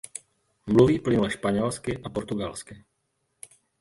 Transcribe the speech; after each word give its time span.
Mluví 0.67 0.99
plynule 0.99 1.31
španělsky 1.31 1.97
a 2.03 2.09
portugalsky. 2.09 2.85